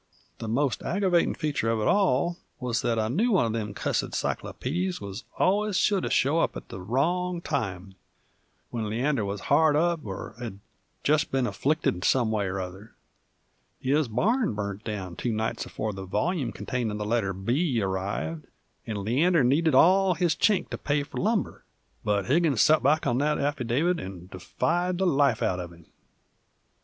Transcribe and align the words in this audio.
The 0.39 0.47
most 0.47 0.79
aggervatin' 0.79 1.35
feature 1.35 1.67
uv 1.67 1.79
it 1.83 1.87
all 1.87 2.37
wuz 2.59 2.81
that 2.81 2.97
a 2.97 3.07
new 3.07 3.33
one 3.33 3.51
uv 3.53 3.53
them 3.53 3.75
cussid 3.75 4.13
cyclopeedies 4.15 4.99
wuz 4.99 5.25
allus 5.39 5.77
sure 5.77 6.01
to 6.01 6.09
show 6.09 6.39
up 6.39 6.57
at 6.57 6.69
the 6.69 6.81
wrong 6.81 7.39
time, 7.39 7.93
when 8.71 8.89
Leander 8.89 9.23
wuz 9.23 9.41
hard 9.41 9.75
up 9.75 9.99
or 10.03 10.33
had 10.39 10.57
jest 11.03 11.29
been 11.29 11.45
afflicted 11.45 12.03
some 12.03 12.31
way 12.31 12.47
or 12.47 12.59
other. 12.59 12.95
His 13.79 14.07
barn 14.07 14.55
burnt 14.55 14.83
down 14.83 15.17
two 15.17 15.31
nights 15.33 15.67
afore 15.67 15.93
the 15.93 16.05
volyume 16.07 16.51
containin' 16.51 16.97
the 16.97 17.05
letter 17.05 17.31
B 17.31 17.79
arrived, 17.79 18.47
and 18.87 18.97
Leander 18.97 19.43
needed 19.43 19.75
all 19.75 20.15
his 20.15 20.33
chink 20.33 20.69
to 20.71 20.79
pay 20.79 21.03
f'r 21.03 21.19
lumber, 21.21 21.63
but 22.03 22.25
Higgins 22.25 22.61
sot 22.61 22.81
back 22.81 23.05
on 23.05 23.19
that 23.19 23.37
affidavit 23.37 23.99
and 23.99 24.31
defied 24.31 24.97
the 24.97 25.05
life 25.05 25.43
out 25.43 25.59
uv 25.59 25.71
him. 25.73 25.85